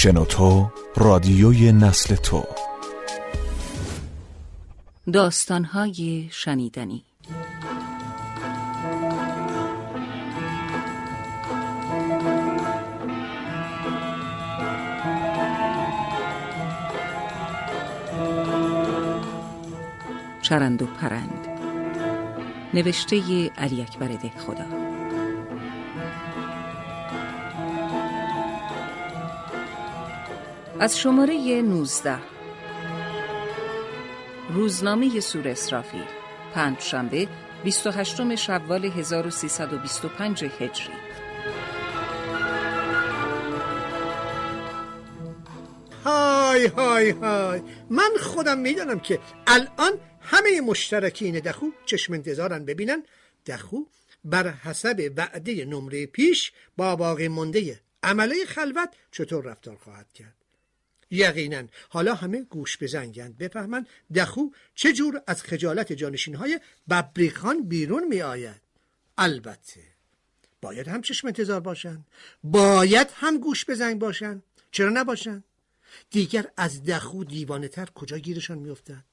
[0.00, 2.44] شنوتو رادیوی نسل تو.
[5.12, 7.04] داستانهای شنیدنی.
[20.42, 21.48] چرند و پرند.
[22.74, 24.88] نوشته علی اکبر ده خدا
[30.80, 32.18] از شماره 19
[34.50, 36.04] روزنامه سور اسرافیل
[36.54, 37.28] پنج شنبه
[37.64, 40.92] 28 شوال 1325 هجری.
[46.04, 47.62] های های های.
[47.90, 53.02] من خودم می‌دانم که الان همه مشترکین دخو چشم انتظارن ببینن.
[53.46, 53.76] دخو
[54.24, 60.37] بر حسب وعده نمره پیش با باقی مونده عمله خلوت چطور رفتار خواهد کرد؟
[61.10, 61.62] یقینا.
[61.88, 63.38] حالا همه گوش بزنگند.
[63.38, 64.42] بفهمند دخو
[64.74, 68.60] چجور از خجالت جانشین های ببریخان بیرون می آید
[69.18, 69.80] البته.
[70.60, 72.06] باید هم چشم انتظار باشند
[72.44, 75.44] باید هم گوش بزنگ باشند چرا نباشند
[76.10, 79.04] دیگر از دخو دیوانه تر کجا گیرشان میافتد؟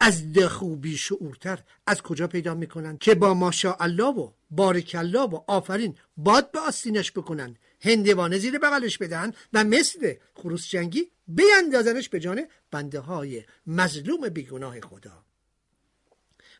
[0.00, 6.50] از دخو بیشعورتر از کجا پیدا می‌کنند که با ماشاءالله و بارکالله و آفرین باد
[6.50, 13.00] به آستینش بکنن هندوانه زیر بغلش بدهن و مثل خروس جنگی بیندازنش به جان بنده
[13.00, 15.24] های مظلوم بیگناه خدا.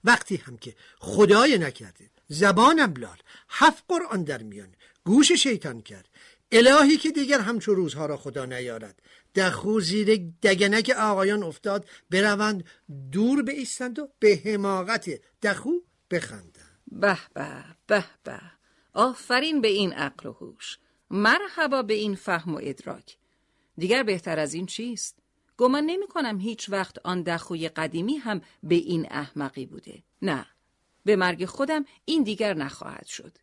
[0.05, 6.09] وقتی هم که خدای نکرده زبانم لال هفت قرآن در میان گوش شیطان کرد
[6.53, 9.03] الهی که دیگر همچو روزها را خدا نیارد
[9.35, 12.65] دخو زیر دگنک آقایان افتاد بروند
[13.13, 15.11] دور ایستند و به حماقت
[15.43, 15.71] دخو
[16.11, 16.79] بخندند.
[16.87, 18.41] به به به به.
[18.93, 20.79] آفرین به این عقل و هوش.
[21.15, 23.17] مرحبا به این فهم و ادراک.
[23.79, 25.19] دیگر بهتر از این چیست؟
[25.57, 30.03] گمان نمی کنم هیچ وقت آن دخوی قدیمی هم به این احمقی بوده.
[30.23, 30.47] نه
[31.05, 33.39] به مرگ خودم این دیگر نخواهد شد.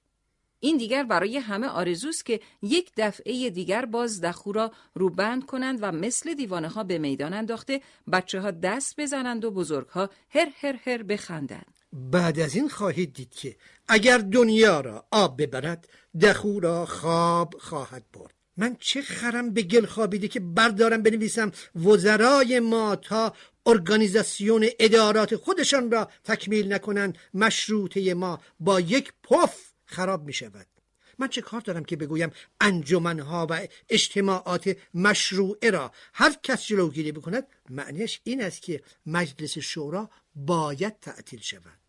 [0.59, 5.91] این دیگر برای همه آرزوست که یک دفعه دیگر باز دخو را روبند کنند و
[5.91, 10.79] مثل دیوانه ها به میدان انداخته بچه ها دست بزنند و بزرگ ها هر هر
[10.85, 11.80] هر بخندند.
[11.93, 13.55] بعد از این خواهید دید که
[13.87, 15.87] اگر دنیا را آب ببرد
[16.21, 18.33] دخو را خواب خواهد برد.
[18.57, 23.33] من چه خرم به گل خوابیده که بردارم بنویسم وزرای ما تا
[23.65, 30.67] ارگانیزاسیون ادارات خودشان را تکمیل نکنند مشروطه ما با یک پف خراب می شود
[31.19, 32.31] من چه کار دارم که بگویم
[32.61, 40.09] انجمنها و اجتماعات مشروعه را هر کس جلوگیری بکند؟ معنیش این است که مجلس شورا
[40.35, 41.80] باید تعطیل شود.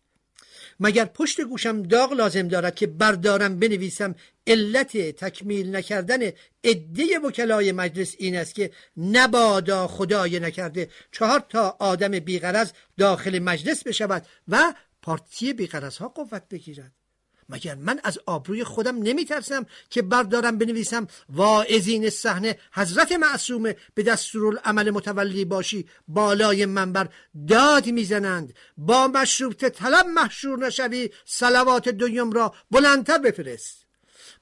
[0.79, 4.15] مگر پشت گوشم داغ لازم دارد که بردارم بنویسم
[4.47, 6.19] علت تکمیل نکردن
[6.63, 10.89] عده وکلای مجلس این است که نبادا خدای نکرده.
[11.11, 17.02] چهار تا آدم بیغرز داخل مجلس بشود و پارتی بیغرز ها قوت بگیرد.
[17.49, 24.89] مگر من از آبروی خودم نمیترسم که بردارم بنویسم واعظین صحنه حضرت معصومه به دستورالعمل
[24.91, 27.09] متولی باشی؟ بالای منبر
[27.47, 28.53] داد می‌زنند.
[28.77, 33.82] با مشروط طلب محشور نشوی سلوات دویم را بلندتر بفرست.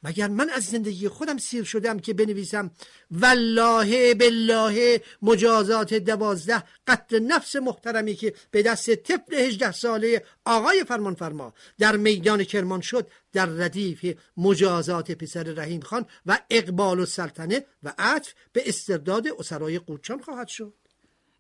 [0.04, 2.72] مگر من از زندگی خودم سیر شدم که بنویسم
[3.12, 11.16] والله بالله مجازات دوازده قتل نفس محترمی که به دست طفل هجده ساله آقای فرمان
[11.16, 17.66] فرما در میدان کرمان شد در ردیف مجازات پسر رحیم خان و اقبال و سلطنه
[17.84, 20.74] و عطف به استرداد اسرای قوچان خواهد شد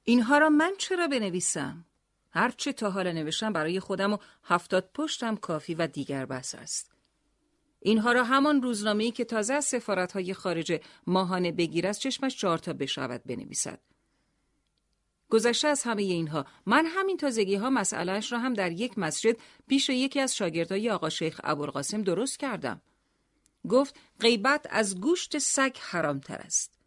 [0.03, 1.85] اینها را من چرا بنویسم؟
[2.31, 6.91] هرچه تا حالا نوشتم برای خودم و هفتاد پشتم کافی و دیگر بس است.
[7.81, 12.73] اینها را همان روزنامه‌ای که تازه از سفارت‌های خارج ماهانه بگیر از چشمش چهار تا
[12.73, 13.79] بشود بنویسد.
[15.29, 19.37] گذشته از همه اینها من همین تازگی ها مسئلهش را هم در یک مسجد
[19.67, 22.81] پیش یکی از شاگردای آقا شیخ ابوالقاسم درست کردم.
[23.69, 26.80] گفت غیبت از گوشت سگ حرامتر است.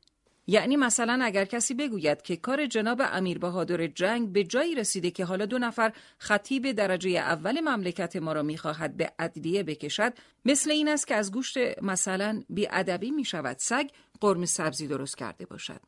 [0.46, 5.24] یعنی مثلا اگر کسی بگوید که کار جناب امیر بهادر جنگ به جایی رسیده که
[5.24, 10.12] حالا دو نفر خطیب درجه اول مملکت ما را می‌خواهد به عدلیه بکشد
[10.44, 15.16] مثل این است که از گوشت مثلا بی ادبی می شود سگ قرم سبزی درست
[15.18, 15.80] کرده باشد.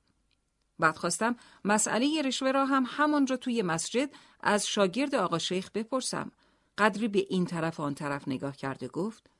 [0.79, 4.11] بعد خواستم مسئله رشوه را هم همانجا توی مسجد
[4.41, 6.32] از شاگرد آقا شیخ بپرسم.
[6.79, 9.31] قدری به این طرف آن طرف نگاه کرده گفت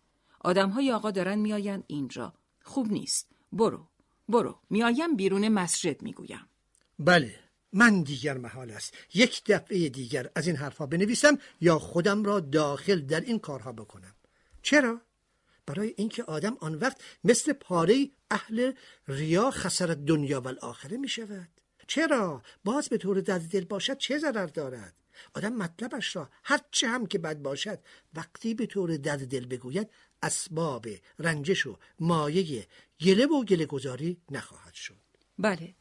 [0.41, 2.33] آدمهای آقا دارن میآیند اینجا.
[2.65, 3.29] خوب نیست.
[3.53, 3.87] برو.
[4.29, 6.49] برو میایم بیرون مسجد می‌گویم.
[6.99, 7.35] بله
[7.73, 8.95] من دیگر محال است.
[9.15, 14.15] یک دفعه دیگر از این حرفها بنویسم یا خودم را داخل در این کارها بکنم.
[14.63, 15.01] چرا؟
[15.67, 18.73] برای اینکه آدم آن وقت مثل پاره اهل
[19.09, 21.49] ریا خسر دنیا و الاخره می شود
[21.87, 24.95] چرا؟ باز به طور درد دل باشد چه ضرر دارد؟
[25.35, 27.79] آدم مطلبش را هرچه هم که بد باشد
[28.15, 29.91] وقتی به طور درد دل بگوید
[30.23, 30.87] اسباب
[31.19, 32.67] رنجش و مایه
[33.01, 35.01] گله و گله گذاری نخواهد شد.
[35.39, 35.75] بله.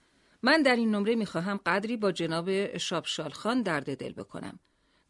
[0.43, 4.59] من در این نمره می‌خواهم قدری با جناب شابشال خان درد دل بکنم.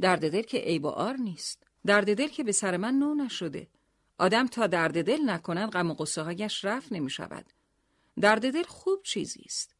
[0.01, 1.63] درد دل که عیب و آر نیست.
[1.85, 3.67] درد دل که به سر من نو نشده.
[4.17, 7.45] آدم تا درد دل نکنند غم و قصه هایش رفت نمی شود
[8.21, 9.75] درد دل خوب چیزی است.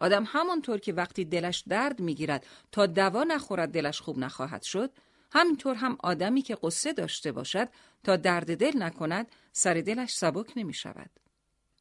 [0.00, 4.92] آدم همانطور که وقتی دلش درد می‌گیرد تا دوا نخورد دلش خوب نخواهد شد
[5.30, 7.68] همینطور هم آدمی که قصه داشته باشد
[8.04, 11.10] تا درد دل نکند سر دلش سبک نمی شود.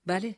[0.06, 0.36] بله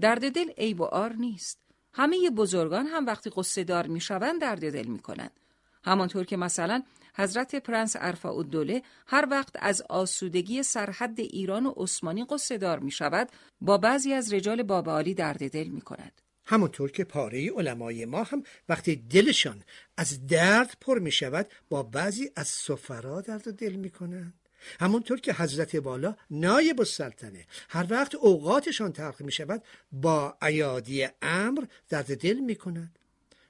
[0.00, 1.58] درد دل عیب و آر نیست
[1.92, 5.40] همه بزرگان هم وقتی قصه دار می شوند درد دل می کنند.
[5.84, 6.82] همانطور که مثلا
[7.16, 12.90] حضرت پرنس ارفا دوله هر وقت از آسودگی سرحد ایران و عثمانی قصه دار می
[12.90, 13.28] شود
[13.60, 16.23] با بعضی از رجال بابالی درد دل می کند.
[16.46, 19.62] همونطور که پاره علمای ما هم وقتی دلشان
[19.96, 24.34] از درد پر می شود با بعضی از سفرا درد دل می کنند.
[24.80, 29.62] همونطور که حضرت بالا نایب السلطنه هر وقت اوقاتشان تلخ می شود
[29.92, 32.98] با ایادی امر درد دل می کند.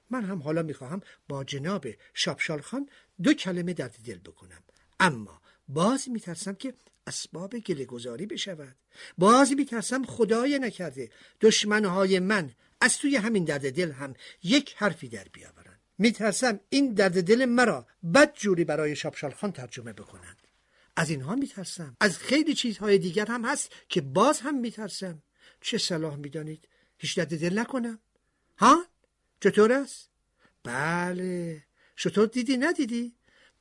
[0.09, 2.89] من هم حالا می خواهم با جناب شابشال خان
[3.23, 4.63] دو کلمه درد دل بکنم
[4.99, 6.73] اما باز می ترسم که
[7.07, 8.75] اسباب گله گذاری بشود
[9.17, 11.09] باز می ترسم خدای نکرده
[11.41, 12.51] دشمنهای من
[12.85, 15.79] از توی همین درد دل هم یک حرفی در بیاورند.
[15.97, 20.47] میترسم این درد دل مرا بد جوری برای شابشال خان ترجمه بکنند.
[20.95, 21.97] از اینها میترسم.
[21.99, 25.21] از خیلی چیزهای دیگر هم هست که باز هم میترسم.
[25.61, 26.67] چه صلاح می‌دانید؟
[26.97, 27.99] هیچ درد دل نکنم.
[28.57, 28.85] ها؟
[29.39, 30.09] چطور است؟
[30.63, 31.63] بله.
[31.95, 33.15] چطور دیدی ندیدی؟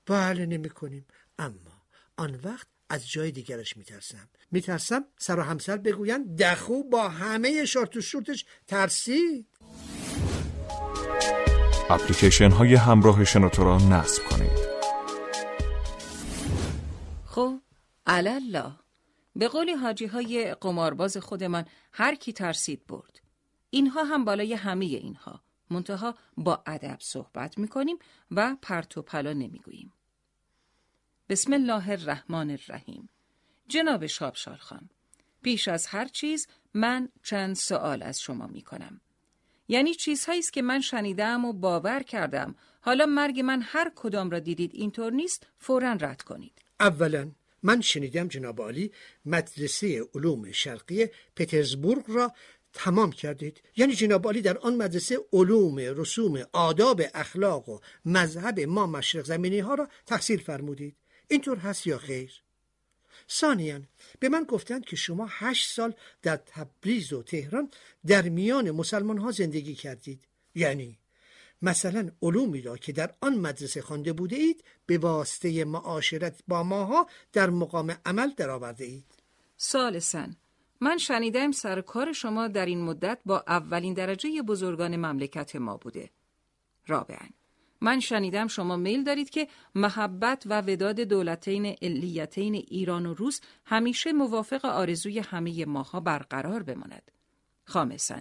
[0.06, 1.06] بله نمی کنیم
[1.38, 1.82] اما
[2.16, 4.28] آن وقت از جای دیگرش میترسم.
[4.50, 9.46] میترسم سر و همسر بگوین دخو با همه شورت و شورتش ترسید
[11.90, 14.74] اپلیکیشن های همراه شنوتو را نصب کنید.
[17.26, 17.60] خب
[18.06, 18.72] الله
[19.36, 23.20] به قول حاجی های قمارباز خودمان هر کی ترسید برد.
[23.70, 25.40] اینها هم بالای همه اینها.
[25.70, 27.96] منتها با ادب صحبت می‌کنیم
[28.30, 29.92] و پرت و پلا نمی‌گوییم.
[31.28, 33.08] بسم الله الرحمن الرحیم.
[33.68, 34.90] جناب شابشال خان
[35.42, 39.00] پیش از هر چیز من چند سوال از شما می کنم.
[39.68, 42.54] یعنی چیزهایی است که من شنیدم و باور کردم.
[42.80, 46.62] حالا مرگ من هر کدام را دیدید اینطور نیست فورا رد کنید.
[46.80, 47.30] اولا
[47.62, 48.92] من شنیدم جناب عالی
[49.24, 51.06] مدرسه علوم شرقی
[51.36, 52.32] پترزبورگ را
[52.72, 53.62] تمام کردید.
[53.76, 59.58] یعنی جناب عالی در آن مدرسه علوم رسوم آداب اخلاق و مذهب ما مشرق زمینی
[59.58, 60.96] ها را تحصیل فرمودید.
[61.28, 62.42] اینطور هست یا خیر
[63.30, 63.80] ثانیا
[64.20, 67.70] به من گفتند که شما هشت سال در تبریز و تهران
[68.06, 70.20] در میان مسلمان ها زندگی کردید.
[70.54, 70.98] یعنی
[71.62, 77.08] مثلا علومی را که در آن مدرسه خوانده بوده اید به واسطه معاشرت با ماها
[77.32, 79.04] در مقام عمل درآورده اید
[79.56, 80.36] سالسن
[80.80, 86.10] من شنیدم سر کار شما در این مدت با اولین درجه بزرگان مملکت ما بوده.
[86.86, 87.28] رابعا.
[87.84, 94.12] من شنیدم شما میل دارید که محبت و وداد دولتین علیتین ایران و روس همیشه
[94.12, 97.10] موافق آرزوی همه ماها برقرار بماند.
[97.64, 98.20] خامسا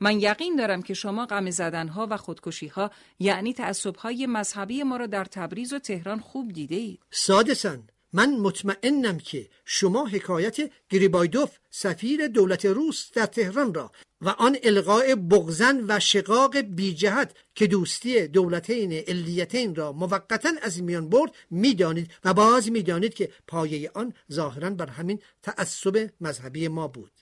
[0.00, 5.24] من یقین دارم که شما غم زدنها و خودکشیها یعنی تعصبهای مذهبی ما را در
[5.24, 7.00] تبریز و تهران خوب دیده اید.
[7.10, 10.56] سادسن من مطمئنم که شما حکایت
[10.90, 17.66] گریبایدوف سفیر دولت روس در تهران را و آن القاء بغزن و شقاق بیجهت که
[17.66, 24.14] دوستی دولتین علیتین را موقتا از میان برد می‌دانید و باز می‌دانید که پایه آن
[24.32, 27.19] ظاهرا بر همین تعصب مذهبی ما بود.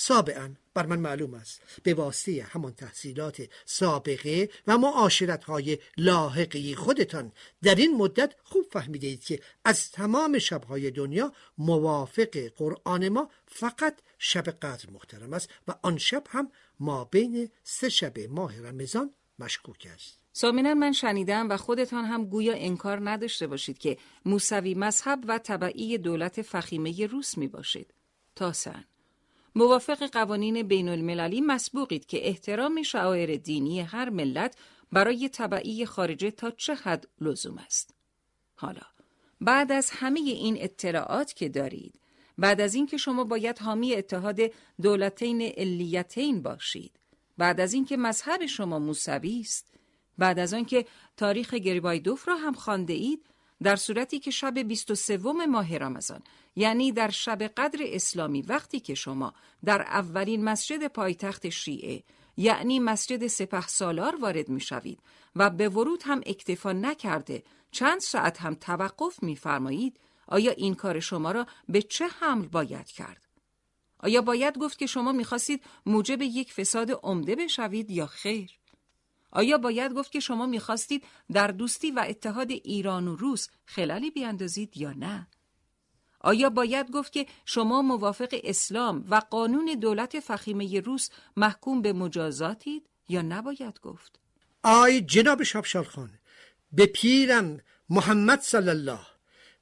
[0.00, 1.62] سابعا بر من معلوم است.
[1.82, 9.06] به واسطه همان تحصیلات سابقه و معاشرت های لاحقی خودتان در این مدت خوب فهمیده
[9.06, 15.74] اید که از تمام شبهای دنیا موافق قرآن ما فقط شب قدر محترم است و
[15.82, 20.20] آن شب هم ما بین سه شب ماه رمضان مشکوک است.
[20.32, 25.98] سامنا من شنیدم و خودتان هم گویا انکار نداشته باشید که موسوی مذهب و طبعی
[25.98, 27.94] دولت فخیمه روس می باشید.
[28.36, 28.84] تاسن
[29.54, 34.56] موافق قوانین بین المللی مسبوقید که احترام شعائر دینی هر ملت
[34.92, 37.94] برای طبعی خارجه تا چه حد لزوم است.
[38.54, 38.82] حالا
[39.40, 42.00] بعد از همه این اطلاعات که دارید
[42.38, 44.40] بعد از اینکه شما باید حامی اتحاد
[44.82, 46.92] دولتین علیتین باشید
[47.38, 49.74] بعد از اینکه مذهب شما موسوی است
[50.18, 53.26] بعد از آنکه تاریخ گریبایدوف را هم خوانده اید
[53.62, 55.16] در صورتی که شب 23
[55.48, 56.22] ماه رمضان
[56.56, 62.02] یعنی در شب قدر اسلامی وقتی که شما در اولین مسجد پایتخت شیعه
[62.36, 64.98] یعنی مسجد سپه سالار وارد می شوید
[65.36, 71.32] و به ورود هم اکتفا نکرده چند ساعت هم توقف میفرمایید آیا این کار شما
[71.32, 73.26] را به چه حمل باید کرد؟
[73.98, 78.59] آیا باید گفت که شما می‌خواستید موجب یک فساد عمده بشوید یا خیر؟
[79.32, 84.76] آیا باید گفت که شما می‌خواستید در دوستی و اتحاد ایران و روس خلالی بیاندازید
[84.76, 85.26] یا نه؟
[86.20, 92.88] آیا باید گفت که شما موافق اسلام و قانون دولت فخیمه روس محکوم به مجازاتید
[93.08, 94.20] یا نباید گفت؟
[94.62, 96.10] آی جناب شابشال خان
[96.72, 99.00] به پیرم محمد صلی الله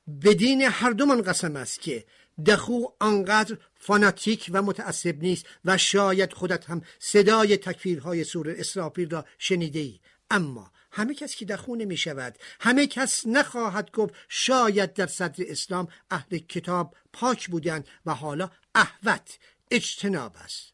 [0.06, 2.04] به دین هر دومان قسم است که
[2.46, 9.24] دخو آنقدر فاناتیک و متعصب نیست و شاید خودت هم صدای تکفیرهای سور اسرافیل را
[9.38, 15.06] شنیده ای اما همه کس که دخو نمی شود همه کس نخواهد گفت شاید در
[15.06, 19.38] صدر اسلام اهل کتاب پاک بودند و حالا احوت
[19.70, 20.72] اجتناب است.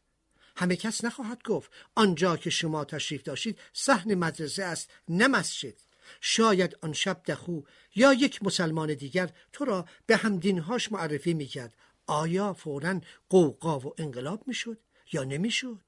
[0.57, 5.84] همه کس نخواهد گفت آنجا که شما تشریف داشتید صحن مدرسه است نه مسجد.
[6.21, 7.61] شاید آن شب دخو
[7.95, 11.77] یا یک مسلمان دیگر تو را به همدینهاش معرفی می‌کرد.
[12.07, 14.79] آیا فورا قوقا و انقلاب می‌شد
[15.13, 15.81] یا نمی‌شد؟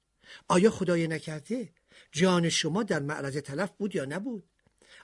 [0.48, 1.70] آیا خدای نکرده
[2.12, 4.44] جان شما در معرض تلف بود یا نبود؟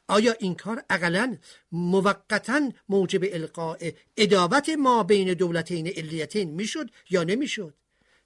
[0.07, 1.37] آیا این کار اقلا
[1.71, 7.73] موقتا موجب القاء ادابت ما بین دولتین علیتین می‌شد یا نمی‌شد؟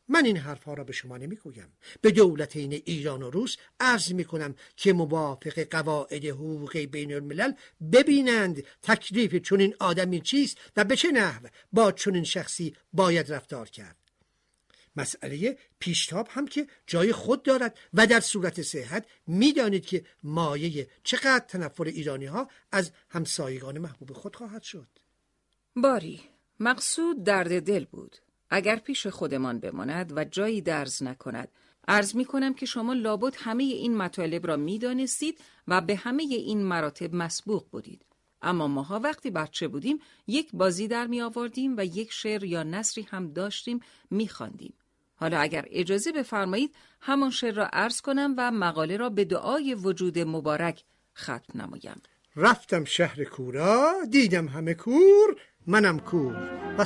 [0.10, 1.74] من این حرفها را به شما نمی‌گویم.
[2.02, 7.52] به دولتین ایران و روس عرض می کنم که موافق قواعد حقوق بین الملل
[7.94, 13.96] ببینند تکلیف چنین آدمی چیست و به چه نحو با چنین شخصی باید رفتار کرد.
[14.96, 21.46] مسئله پیشتاب هم که جای خود دارد و در صورت صحت می‌دانید که مایه چقدر
[21.48, 24.88] تنفر ایرانی ها از همسایگان محبوب خود خواهد شد.
[25.76, 26.22] باری
[26.60, 28.18] مقصود درد دل بود.
[28.50, 31.50] اگر پیش خودمان بماند و جایی درز نکند
[31.88, 36.24] عرض می کنم که شما لابد همه این مطالب را می دانستید و به همه
[36.24, 38.06] این مراتب مسبوق بودید.
[38.42, 43.08] اما ماها وقتی بچه بودیم یک بازی در می آوردیم و یک شعر یا نصری
[43.12, 43.80] هم داشتیم
[44.12, 44.74] می خواندیم.
[45.16, 50.20] حالا اگر اجازه بفرمایید همان شعر را عرض کنم و مقاله را به دعای وجود
[50.20, 50.84] مبارک
[51.18, 52.02] ختم نمایم.
[52.36, 55.36] رفتم شهر کورا دیدم همه کور
[55.68, 56.36] منم کور
[56.78, 56.86] و